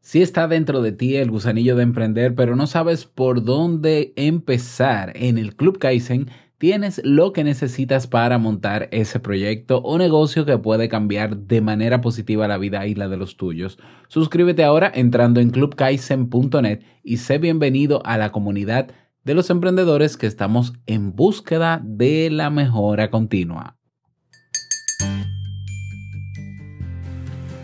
[0.00, 5.12] Si está dentro de ti el gusanillo de emprender, pero no sabes por dónde empezar,
[5.14, 10.58] en el Club Kaizen tienes lo que necesitas para montar ese proyecto o negocio que
[10.58, 13.78] puede cambiar de manera positiva la vida y la de los tuyos.
[14.08, 18.90] Suscríbete ahora entrando en clubkaizen.net y sé bienvenido a la comunidad
[19.24, 23.76] de los emprendedores que estamos en búsqueda de la mejora continua.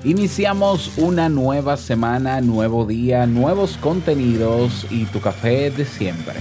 [0.07, 6.37] Iniciamos una nueva semana, nuevo día, nuevos contenidos y tu café de siempre.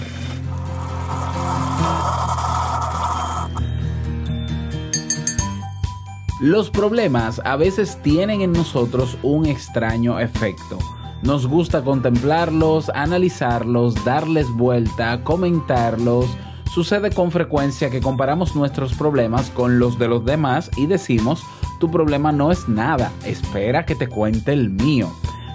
[6.39, 10.77] Los problemas a veces tienen en nosotros un extraño efecto.
[11.23, 16.27] Nos gusta contemplarlos, analizarlos, darles vuelta, comentarlos.
[16.71, 21.41] Sucede con frecuencia que comparamos nuestros problemas con los de los demás y decimos,
[21.79, 25.11] tu problema no es nada, espera que te cuente el mío.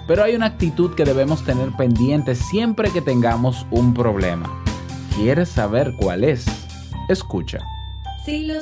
[0.07, 4.49] Pero hay una actitud que debemos tener pendiente siempre que tengamos un problema.
[5.15, 6.45] ¿Quieres saber cuál es?
[7.07, 7.59] Escucha.
[8.25, 8.61] Si lo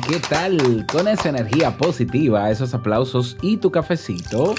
[0.00, 0.84] ¿Qué tal?
[0.90, 4.54] Con esa energía positiva, esos aplausos y tu cafecito,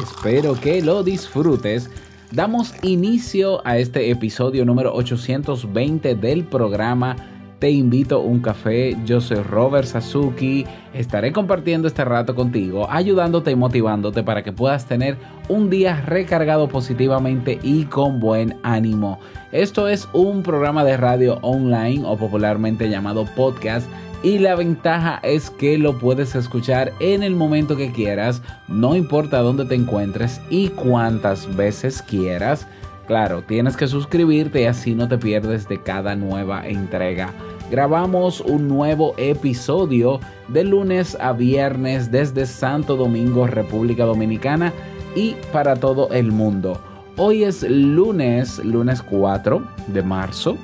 [0.00, 1.90] espero que lo disfrutes.
[2.30, 7.16] Damos inicio a este episodio número 820 del programa
[7.58, 8.96] Te invito a un café.
[9.04, 10.64] Yo soy Robert Sasuki.
[10.94, 15.16] Estaré compartiendo este rato contigo, ayudándote y motivándote para que puedas tener
[15.48, 19.18] un día recargado positivamente y con buen ánimo.
[19.50, 23.86] Esto es un programa de radio online o popularmente llamado podcast
[24.22, 29.40] y la ventaja es que lo puedes escuchar en el momento que quieras, no importa
[29.40, 32.66] dónde te encuentres y cuántas veces quieras.
[33.08, 37.32] Claro, tienes que suscribirte y así no te pierdes de cada nueva entrega.
[37.70, 44.72] Grabamos un nuevo episodio de lunes a viernes desde Santo Domingo, República Dominicana
[45.16, 46.80] y para todo el mundo.
[47.16, 50.56] Hoy es lunes, lunes 4 de marzo.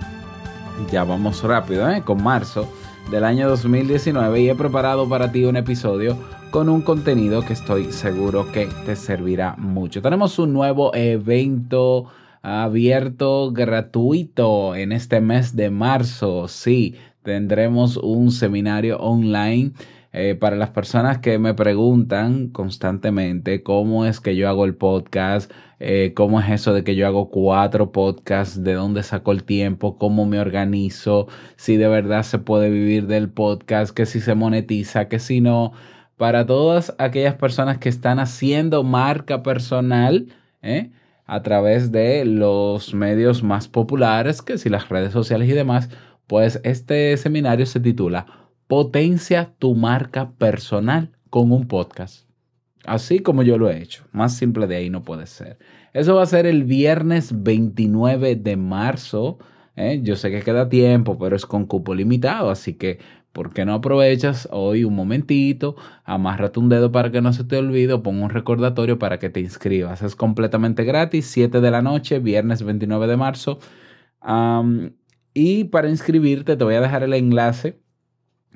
[0.92, 2.02] Ya vamos rápido, ¿eh?
[2.02, 2.68] Con marzo
[3.10, 6.18] del año 2019 y he preparado para ti un episodio
[6.50, 10.02] con un contenido que estoy seguro que te servirá mucho.
[10.02, 12.06] Tenemos un nuevo evento
[12.42, 16.48] abierto gratuito en este mes de marzo.
[16.48, 19.72] Sí, tendremos un seminario online
[20.12, 25.52] eh, para las personas que me preguntan constantemente cómo es que yo hago el podcast,
[25.80, 29.98] eh, cómo es eso de que yo hago cuatro podcasts, de dónde saco el tiempo,
[29.98, 35.08] cómo me organizo, si de verdad se puede vivir del podcast, que si se monetiza,
[35.08, 35.72] que si no.
[36.16, 40.26] Para todas aquellas personas que están haciendo marca personal,
[40.62, 40.90] ¿eh?
[41.26, 45.90] a través de los medios más populares, que si las redes sociales y demás,
[46.26, 48.37] pues este seminario se titula
[48.68, 52.28] Potencia tu marca personal con un podcast.
[52.84, 54.04] Así como yo lo he hecho.
[54.12, 55.58] Más simple de ahí no puede ser.
[55.94, 59.38] Eso va a ser el viernes 29 de marzo.
[59.74, 60.00] ¿eh?
[60.02, 62.50] Yo sé que queda tiempo, pero es con cupo limitado.
[62.50, 62.98] Así que,
[63.32, 65.76] ¿por qué no aprovechas hoy un momentito?
[66.04, 67.94] Amárrate un dedo para que no se te olvide.
[67.94, 70.02] o Pon un recordatorio para que te inscribas.
[70.02, 71.24] Es completamente gratis.
[71.24, 73.60] 7 de la noche, viernes 29 de marzo.
[75.32, 77.87] Y para inscribirte te voy a dejar el enlace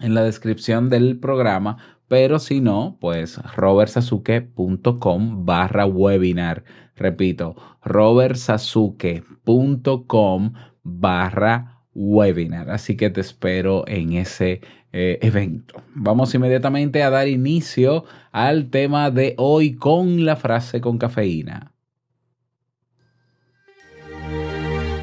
[0.03, 1.79] en la descripción del programa,
[2.09, 6.65] pero si no, pues robertsasuke.com barra webinar.
[6.95, 10.53] Repito, robertsasuke.com
[10.83, 12.71] barra webinar.
[12.71, 14.63] Así que te espero en ese
[14.93, 15.83] eh, evento.
[15.95, 21.73] Vamos inmediatamente a dar inicio al tema de hoy con la frase con cafeína.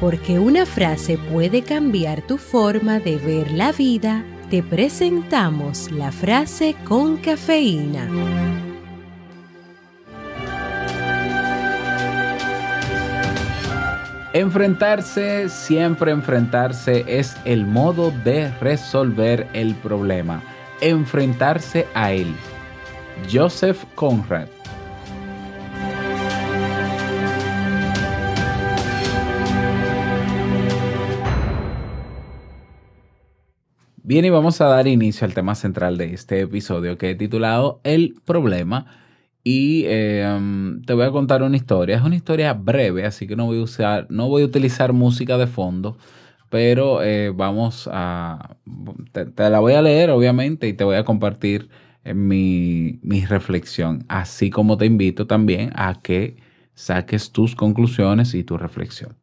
[0.00, 6.74] Porque una frase puede cambiar tu forma de ver la vida, te presentamos la frase
[6.84, 8.08] con cafeína.
[14.32, 20.42] Enfrentarse, siempre enfrentarse es el modo de resolver el problema.
[20.80, 22.34] Enfrentarse a él.
[23.32, 24.59] Joseph Conrad.
[34.10, 37.80] Bien, y vamos a dar inicio al tema central de este episodio que he titulado
[37.84, 38.86] El problema.
[39.44, 41.94] Y um, te voy a contar una historia.
[41.94, 45.38] Es una historia breve, así que no voy a usar, no voy a utilizar música
[45.38, 45.96] de fondo,
[46.48, 48.56] pero eh, vamos a.
[49.12, 51.68] Te, te la voy a leer, obviamente, y te voy a compartir
[52.02, 54.06] eh, mi, mi reflexión.
[54.08, 56.34] Así como te invito también a que
[56.74, 59.14] saques tus conclusiones y tu reflexión.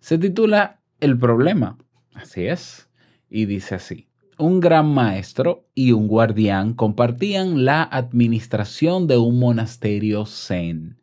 [0.00, 1.78] Se titula El problema.
[2.12, 2.88] Así es.
[3.30, 4.05] Y dice así.
[4.38, 10.98] Un gran maestro y un guardián compartían la administración de un monasterio zen.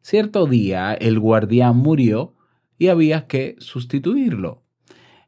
[0.00, 2.36] Cierto día el guardián murió
[2.78, 4.62] y había que sustituirlo.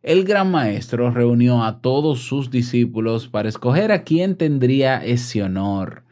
[0.00, 6.04] El gran maestro reunió a todos sus discípulos para escoger a quién tendría ese honor.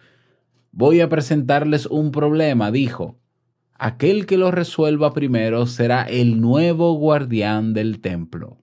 [0.73, 3.17] Voy a presentarles un problema, dijo.
[3.75, 8.58] Aquel que lo resuelva primero será el nuevo guardián del templo.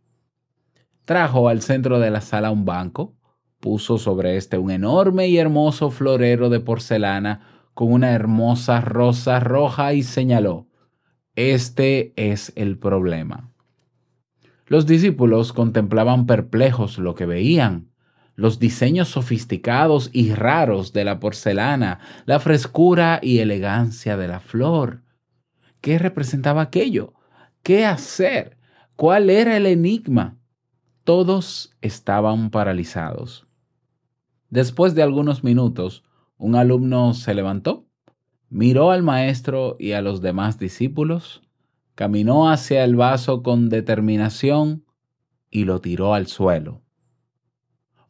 [1.05, 3.15] Trajo al centro de la sala un banco,
[3.59, 7.41] puso sobre este un enorme y hermoso florero de porcelana
[7.75, 10.67] con una hermosa rosa roja y señaló,
[11.35, 13.51] este es el problema.
[14.67, 17.91] Los discípulos contemplaban perplejos lo que veían,
[18.35, 25.03] los diseños sofisticados y raros de la porcelana, la frescura y elegancia de la flor.
[25.81, 27.13] ¿Qué representaba aquello?
[27.61, 28.57] ¿Qué hacer?
[28.95, 30.37] ¿Cuál era el enigma?
[31.05, 33.45] Todos estaban paralizados.
[34.49, 36.03] Después de algunos minutos,
[36.35, 37.85] un alumno se levantó,
[38.49, 41.43] miró al maestro y a los demás discípulos,
[41.93, 44.83] caminó hacia el vaso con determinación
[45.51, 46.81] y lo tiró al suelo.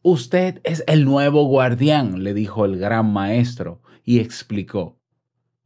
[0.00, 4.98] Usted es el nuevo guardián, le dijo el gran maestro, y explicó.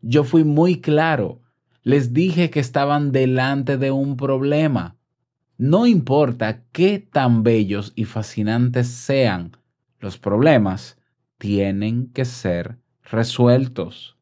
[0.01, 1.43] Yo fui muy claro,
[1.85, 5.00] les dije que estaban delante de un problema
[5.61, 9.59] no importa qué tan bellos y fascinantes sean,
[9.99, 10.97] los problemas
[11.37, 14.17] tienen que ser resueltos.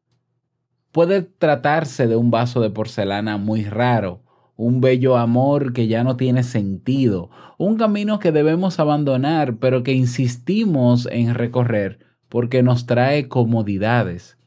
[0.91, 4.21] Puede tratarse de un vaso de porcelana muy raro,
[4.57, 9.93] un bello amor que ya no tiene sentido, un camino que debemos abandonar pero que
[9.93, 14.37] insistimos en recorrer porque nos trae comodidades.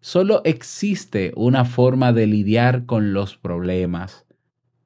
[0.00, 4.26] Solo existe una forma de lidiar con los problemas,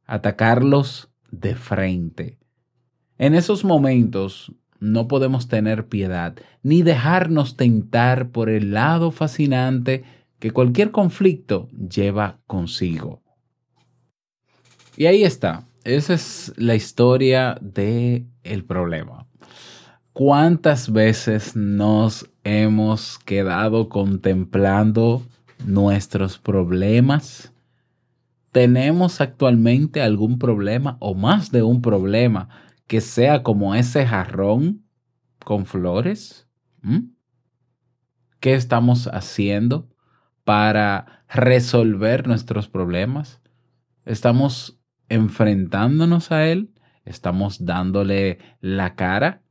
[0.04, 1.08] atacarlos
[1.40, 2.38] de frente.
[3.18, 10.04] En esos momentos no podemos tener piedad ni dejarnos tentar por el lado fascinante
[10.38, 13.22] que cualquier conflicto lleva consigo.
[14.96, 15.64] Y ahí está.
[15.84, 19.26] Esa es la historia de el problema.
[20.12, 25.22] ¿Cuántas veces nos hemos quedado contemplando
[25.64, 27.52] nuestros problemas?
[28.56, 32.48] ¿Tenemos actualmente algún problema o más de un problema
[32.86, 34.82] que sea como ese jarrón
[35.44, 36.48] con flores?
[36.80, 37.10] ¿Mm?
[38.40, 39.90] ¿Qué estamos haciendo
[40.44, 43.42] para resolver nuestros problemas?
[44.06, 46.72] ¿Estamos enfrentándonos a él?
[47.04, 49.42] ¿Estamos dándole la cara?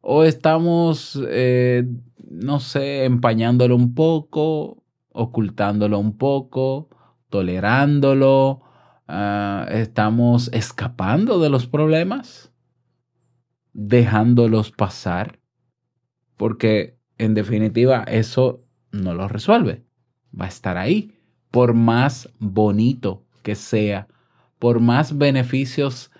[0.00, 1.88] ¿O estamos, eh,
[2.30, 6.93] no sé, empañándolo un poco, ocultándolo un poco?
[7.34, 8.62] Tolerándolo,
[9.08, 12.52] uh, estamos escapando de los problemas,
[13.72, 15.40] dejándolos pasar,
[16.36, 18.62] porque en definitiva eso
[18.92, 19.82] no lo resuelve,
[20.40, 21.18] va a estar ahí,
[21.50, 24.06] por más bonito que sea,
[24.60, 26.12] por más beneficios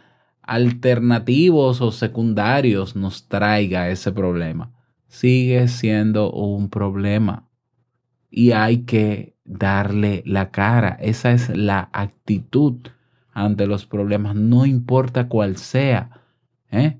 [0.42, 4.72] alternativos o secundarios nos traiga ese problema,
[5.06, 7.48] sigue siendo un problema.
[8.30, 10.96] Y hay que darle la cara.
[11.00, 12.76] Esa es la actitud
[13.32, 16.22] ante los problemas, no importa cuál sea.
[16.70, 16.98] ¿eh?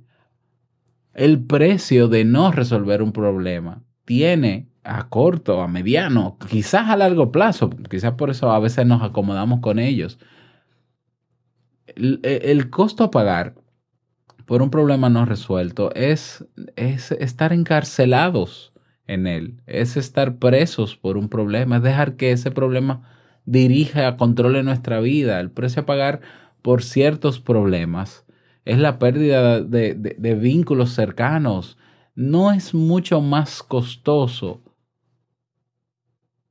[1.15, 7.33] El precio de no resolver un problema tiene a corto, a mediano, quizás a largo
[7.33, 10.19] plazo, quizás por eso a veces nos acomodamos con ellos.
[11.87, 13.55] El, el costo a pagar
[14.45, 16.45] por un problema no resuelto es,
[16.77, 18.74] es estar encarcelados
[19.07, 23.03] en él, es estar presos por un problema, es dejar que ese problema
[23.45, 25.41] dirija, controle nuestra vida.
[25.41, 26.21] El precio a pagar
[26.63, 28.25] por ciertos problemas
[28.65, 31.77] es la pérdida de, de, vínculos cercanos.
[32.15, 34.63] No es mucho más costoso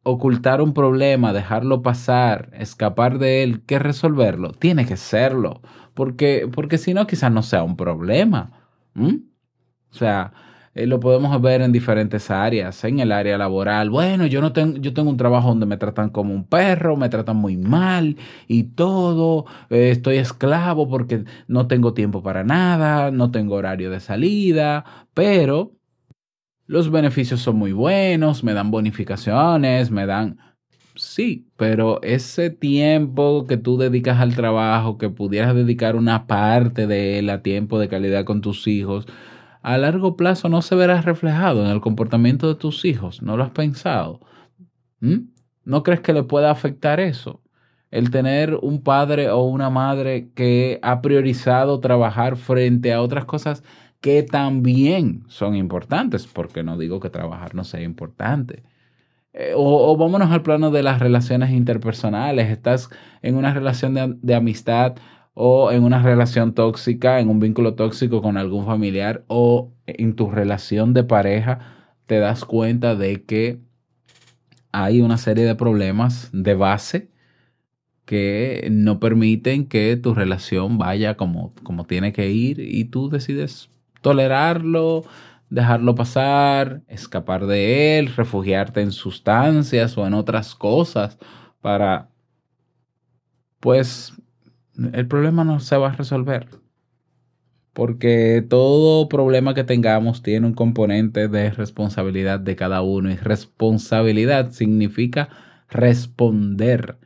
[0.04, 4.52] ocultar un problema, dejarlo pasar, escapar de él, que resolverlo.
[4.52, 5.62] Tiene que serlo,
[5.94, 8.70] porque, porque si no, quizás no sea un problema.
[8.96, 10.34] O sea,
[10.76, 13.90] eh, lo podemos ver en diferentes áreas, en el área laboral.
[13.90, 17.10] Bueno, yo no tengo, yo tengo un trabajo donde me tratan como un perro, me
[17.10, 19.46] tratan muy mal y todo.
[19.70, 25.74] eh, estoy esclavo porque no tengo tiempo para nada, no tengo horario de salida, pero
[26.68, 30.38] los beneficios son muy buenos, me dan bonificaciones, me dan...
[30.96, 37.18] Sí, pero ese tiempo que tú dedicas al trabajo, que pudieras dedicar una parte de
[37.20, 39.08] él a tiempo de calidad con tus hijos,
[39.64, 43.22] a largo plazo no se verá reflejado en el comportamiento de tus hijos.
[43.22, 44.20] ¿No lo has pensado?
[45.00, 45.30] ¿Mm?
[45.64, 47.42] ¿No crees que le pueda afectar eso?
[47.90, 53.64] El tener un padre o una madre que ha priorizado trabajar frente a otras cosas
[54.02, 58.64] que también son importantes, porque no digo que trabajar no sea importante.
[59.32, 62.50] Eh, o, vámonos al plano de las relaciones interpersonales.
[62.50, 62.90] Estás
[63.22, 64.96] en una relación de amistad
[65.34, 70.30] o en una relación tóxica, en un vínculo tóxico con algún familiar o en tu
[70.30, 71.60] relación de pareja,
[72.06, 73.60] te das cuenta de que
[74.72, 77.10] hay una serie de problemas de base
[78.06, 83.70] que no permiten que tu relación vaya como, como tiene que ir y tú decides
[84.02, 85.04] tolerarlo,
[85.50, 91.18] dejarlo pasar, escapar de él, refugiarte en sustancias o en otras cosas
[91.62, 92.10] para,
[93.60, 94.14] pues,
[94.94, 96.48] el problema no se va a resolver.
[97.74, 104.52] Porque todo problema que tengamos tiene un componente de responsabilidad de cada uno y responsabilidad
[104.52, 105.30] significa
[105.70, 106.98] responder.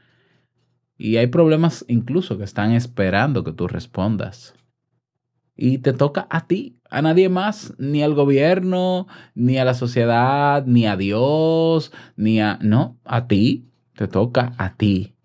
[0.97, 4.55] Y hay problemas incluso que están esperando que tú respondas.
[5.55, 10.65] Y te toca a ti, a nadie más, ni al gobierno, ni a la sociedad,
[10.65, 12.59] ni a Dios, ni a...
[12.61, 15.15] No, a ti, te toca a ti.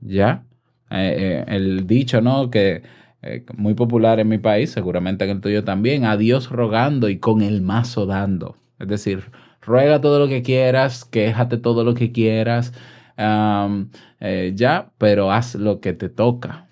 [0.00, 0.47] ¿Ya?
[0.90, 2.50] Eh, eh, el dicho, ¿no?
[2.50, 2.82] Que
[3.22, 7.18] eh, muy popular en mi país, seguramente en el tuyo también, a Dios rogando y
[7.18, 8.56] con el mazo dando.
[8.78, 9.30] Es decir,
[9.60, 12.72] ruega todo lo que quieras, quéjate todo lo que quieras,
[13.16, 16.68] ya, pero haz lo que te toca.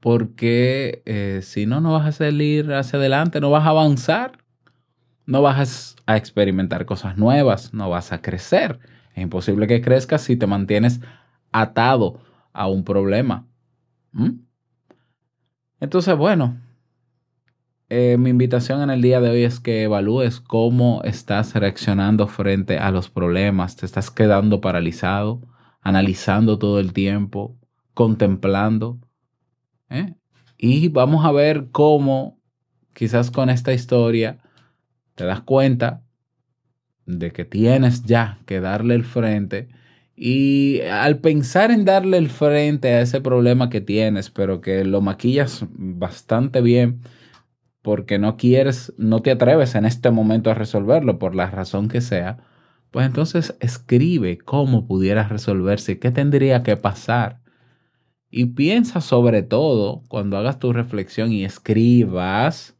[0.00, 4.38] Porque si no, no vas a salir hacia adelante, no vas a avanzar,
[5.26, 8.78] no vas a experimentar cosas nuevas, no vas a crecer.
[9.16, 11.00] Es imposible que crezcas si te mantienes
[11.50, 12.20] atado
[12.56, 13.46] a un problema.
[14.12, 14.40] ¿Mm?
[15.78, 16.58] Entonces, bueno,
[17.88, 22.78] eh, mi invitación en el día de hoy es que evalúes cómo estás reaccionando frente
[22.78, 23.76] a los problemas.
[23.76, 25.42] ¿Te estás quedando paralizado,
[25.82, 27.56] analizando todo el tiempo,
[27.94, 28.98] contemplando?
[29.90, 30.14] ¿Eh?
[30.56, 32.40] Y vamos a ver cómo
[32.94, 34.38] quizás con esta historia
[35.14, 36.02] te das cuenta
[37.04, 39.68] de que tienes ya que darle el frente
[40.16, 45.02] y al pensar en darle el frente a ese problema que tienes, pero que lo
[45.02, 47.02] maquillas bastante bien
[47.82, 52.00] porque no quieres, no te atreves en este momento a resolverlo por la razón que
[52.00, 52.38] sea,
[52.90, 57.42] pues entonces escribe cómo pudieras resolverse, qué tendría que pasar.
[58.30, 62.76] Y piensa sobre todo cuando hagas tu reflexión y escribas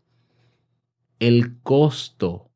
[1.21, 2.51] el costo,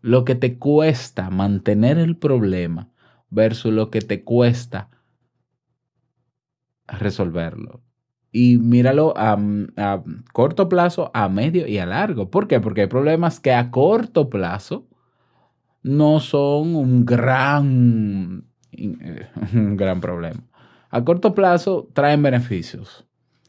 [0.00, 2.91] lo que te cuesta mantener el problema
[3.32, 4.88] versus lo que te cuesta
[6.86, 7.82] resolverlo.
[8.30, 9.38] Y míralo a,
[9.76, 12.30] a corto plazo, a medio y a largo.
[12.30, 12.60] ¿Por qué?
[12.60, 14.86] Porque hay problemas que a corto plazo
[15.82, 18.44] no son un gran,
[19.54, 20.42] un gran problema.
[20.90, 23.06] A corto plazo traen beneficios.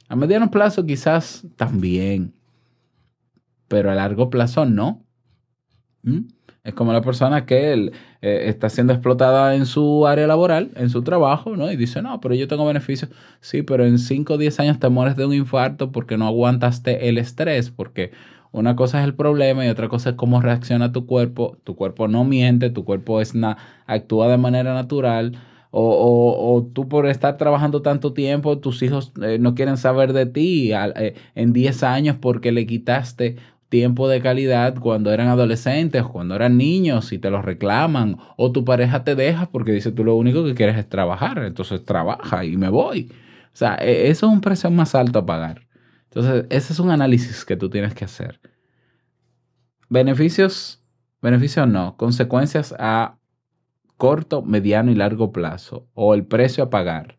[0.08, 2.34] A mediano plazo quizás también.
[3.68, 5.06] Pero a largo plazo no.
[6.04, 6.28] ¿Mm?
[6.64, 7.92] Es como la persona que él,
[8.22, 11.70] eh, está siendo explotada en su área laboral, en su trabajo, ¿no?
[11.70, 13.12] Y dice, no, pero yo tengo beneficios.
[13.42, 17.10] Sí, pero en 5 o 10 años te mueres de un infarto porque no aguantaste
[17.10, 18.12] el estrés, porque
[18.54, 21.58] una cosa es el problema y otra cosa es cómo reacciona tu cuerpo.
[21.66, 25.38] Tu cuerpo no miente, tu cuerpo es na- actúa de manera natural.
[25.76, 30.14] O, o- o tú por estar trabajando tanto tiempo, tus hijos eh, no quieren saber
[30.14, 33.38] de ti eh, en 10 años porque le quitaste
[33.74, 38.64] tiempo de calidad cuando eran adolescentes, cuando eran niños y te los reclaman, o tu
[38.64, 42.56] pareja te deja porque dice tú lo único que quieres es trabajar, entonces trabaja y
[42.56, 43.12] me voy.
[43.48, 45.66] O sea, e- eso es un precio más alto a pagar.
[46.04, 48.40] Entonces, ese es un análisis que tú tienes que hacer.
[49.90, 50.84] Beneficios,
[51.20, 53.18] beneficios no, consecuencias a
[53.98, 57.18] corto, mediano y largo plazo, o el precio a pagar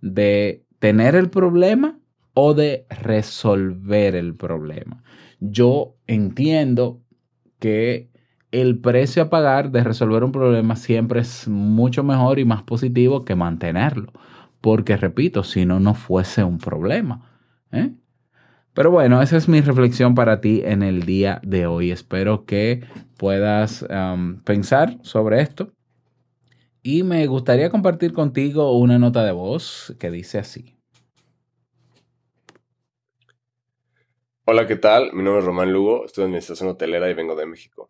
[0.00, 2.00] de tener el problema
[2.34, 5.04] o de resolver el problema.
[5.50, 7.02] Yo entiendo
[7.58, 8.10] que
[8.50, 13.24] el precio a pagar de resolver un problema siempre es mucho mejor y más positivo
[13.24, 14.12] que mantenerlo.
[14.60, 17.30] Porque, repito, si no, no fuese un problema.
[17.72, 17.92] ¿eh?
[18.72, 21.90] Pero bueno, esa es mi reflexión para ti en el día de hoy.
[21.90, 22.84] Espero que
[23.16, 23.84] puedas
[24.44, 25.72] pensar sobre esto.
[26.82, 30.73] Y me gustaría compartir contigo una nota de voz que dice así.
[34.46, 35.14] Hola, ¿qué tal?
[35.14, 37.88] Mi nombre es Román Lugo, estudio Administración Hotelera y vengo de México.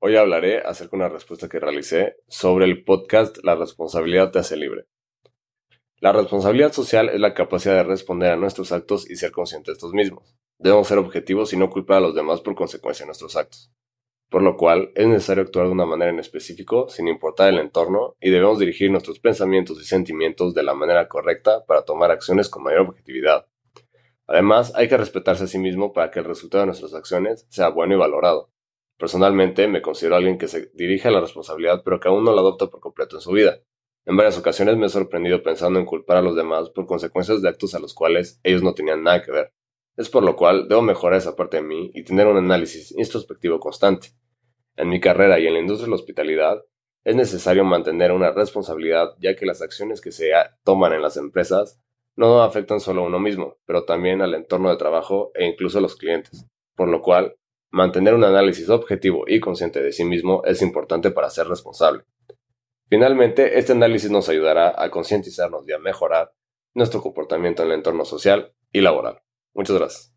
[0.00, 4.56] Hoy hablaré acerca de una respuesta que realicé sobre el podcast La responsabilidad te hace
[4.56, 4.86] libre.
[5.98, 9.72] La responsabilidad social es la capacidad de responder a nuestros actos y ser conscientes de
[9.74, 10.34] estos mismos.
[10.58, 13.70] Debemos ser objetivos y no culpar a los demás por consecuencia de nuestros actos.
[14.30, 18.16] Por lo cual, es necesario actuar de una manera en específico, sin importar el entorno,
[18.20, 22.64] y debemos dirigir nuestros pensamientos y sentimientos de la manera correcta para tomar acciones con
[22.64, 23.46] mayor objetividad.
[24.26, 27.68] Además, hay que respetarse a sí mismo para que el resultado de nuestras acciones sea
[27.68, 28.50] bueno y valorado.
[28.98, 32.40] Personalmente, me considero alguien que se dirige a la responsabilidad pero que aún no la
[32.40, 33.60] adopta por completo en su vida.
[34.06, 37.48] En varias ocasiones me he sorprendido pensando en culpar a los demás por consecuencias de
[37.48, 39.52] actos a los cuales ellos no tenían nada que ver.
[39.96, 43.60] Es por lo cual debo mejorar esa parte de mí y tener un análisis introspectivo
[43.60, 44.08] constante.
[44.76, 46.62] En mi carrera y en la industria de la hospitalidad,
[47.04, 50.32] es necesario mantener una responsabilidad ya que las acciones que se
[50.64, 51.80] toman en las empresas
[52.16, 55.82] no afectan solo a uno mismo, pero también al entorno de trabajo e incluso a
[55.82, 57.36] los clientes, por lo cual
[57.74, 62.04] Mantener un análisis objetivo y consciente de sí mismo es importante para ser responsable.
[62.88, 66.30] Finalmente, este análisis nos ayudará a concientizarnos y a mejorar
[66.72, 69.22] nuestro comportamiento en el entorno social y laboral.
[69.54, 70.14] Muchas gracias.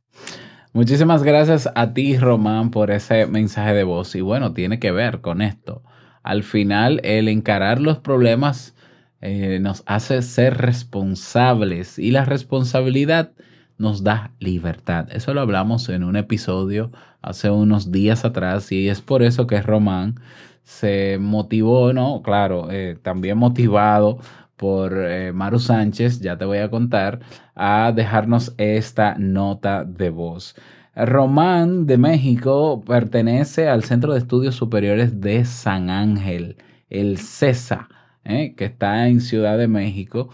[0.72, 4.13] Muchísimas gracias a ti, Román, por ese mensaje de voz.
[4.13, 5.82] Y bueno, tiene que ver con esto.
[6.22, 8.75] Al final, el encarar los problemas
[9.21, 13.31] eh, nos hace ser responsables y la responsabilidad
[13.77, 15.07] nos da libertad.
[15.12, 19.62] Eso lo hablamos en un episodio hace unos días atrás y es por eso que
[19.62, 20.19] Román
[20.63, 22.21] se motivó, ¿no?
[22.21, 24.19] Claro, eh, también motivado
[24.57, 27.19] por eh, Maru Sánchez, ya te voy a contar,
[27.55, 30.55] a dejarnos esta nota de voz.
[30.96, 36.57] Román de México pertenece al Centro de Estudios Superiores de San Ángel,
[36.89, 37.87] el CESA,
[38.27, 38.53] ¿eh?
[38.55, 40.29] que está en Ciudad de México.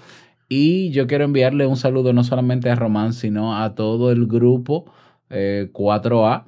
[0.50, 4.86] Y yo quiero enviarle un saludo no solamente a Román, sino a todo el grupo
[5.30, 6.44] 4A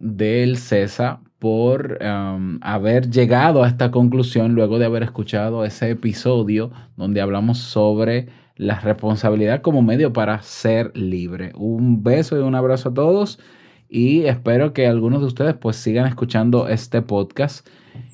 [0.00, 6.70] del CESA por um, haber llegado a esta conclusión luego de haber escuchado ese episodio
[6.96, 11.52] donde hablamos sobre la responsabilidad como medio para ser libre.
[11.54, 13.38] Un beso y un abrazo a todos
[13.90, 17.68] y espero que algunos de ustedes pues sigan escuchando este podcast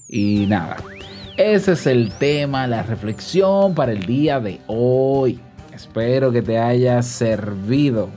[0.08, 0.78] y nada,
[1.40, 5.40] ese es el tema, la reflexión para el día de hoy.
[5.74, 8.10] Espero que te haya servido.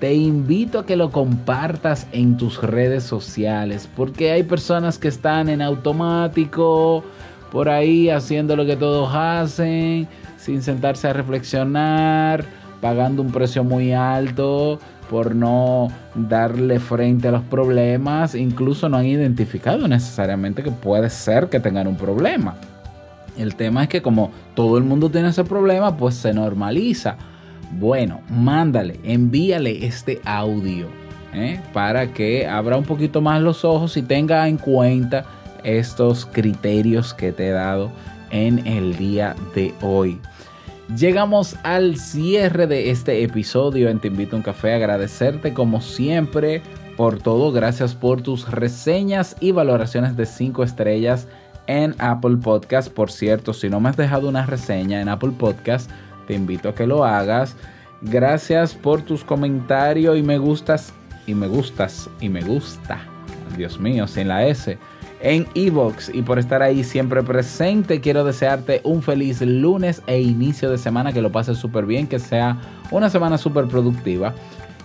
[0.00, 5.48] Te invito a que lo compartas en tus redes sociales porque hay personas que están
[5.48, 7.04] en automático,
[7.52, 12.44] por ahí haciendo lo que todos hacen, sin sentarse a reflexionar,
[12.80, 19.06] pagando un precio muy alto por no darle frente a los problemas, incluso no han
[19.06, 22.54] identificado necesariamente que puede ser que tengan un problema.
[23.36, 27.16] El tema es que como todo el mundo tiene ese problema, pues se normaliza.
[27.78, 30.88] Bueno, mándale, envíale este audio
[31.34, 31.60] ¿eh?
[31.72, 35.24] para que abra un poquito más los ojos y tenga en cuenta
[35.64, 37.90] estos criterios que te he dado
[38.30, 40.18] en el día de hoy.
[40.96, 44.72] Llegamos al cierre de este episodio en Te Invito a un Café.
[44.72, 46.62] Agradecerte como siempre
[46.96, 47.52] por todo.
[47.52, 51.28] Gracias por tus reseñas y valoraciones de 5 estrellas
[51.66, 52.90] en Apple Podcast.
[52.90, 55.90] Por cierto, si no me has dejado una reseña en Apple Podcast,
[56.26, 57.54] te invito a que lo hagas.
[58.00, 60.94] Gracias por tus comentarios y me gustas
[61.26, 62.98] y me gustas y me gusta.
[63.58, 64.78] Dios mío, sin la S
[65.20, 68.00] en Evox y por estar ahí siempre presente.
[68.00, 72.18] Quiero desearte un feliz lunes e inicio de semana, que lo pases súper bien, que
[72.18, 72.58] sea
[72.90, 74.34] una semana súper productiva.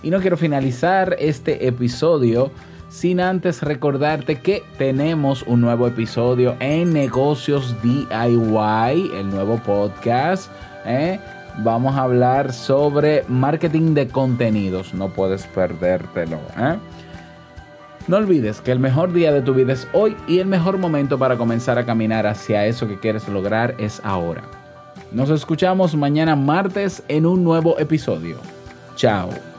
[0.02, 2.50] Y no quiero finalizar este episodio
[2.94, 10.50] sin antes recordarte que tenemos un nuevo episodio en Negocios DIY, el nuevo podcast.
[10.86, 11.18] ¿eh?
[11.58, 14.94] Vamos a hablar sobre marketing de contenidos.
[14.94, 16.38] No puedes perdértelo.
[16.56, 16.76] ¿eh?
[18.06, 21.18] No olvides que el mejor día de tu vida es hoy y el mejor momento
[21.18, 24.42] para comenzar a caminar hacia eso que quieres lograr es ahora.
[25.10, 28.36] Nos escuchamos mañana martes en un nuevo episodio.
[28.94, 29.53] Chao.